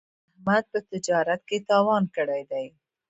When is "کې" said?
1.49-1.57